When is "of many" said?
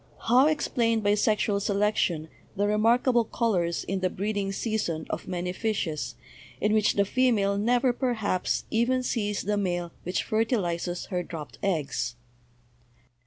5.11-5.53